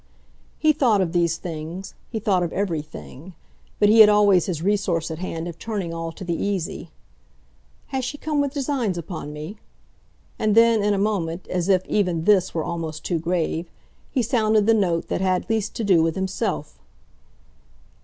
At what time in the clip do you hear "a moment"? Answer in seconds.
10.95-11.47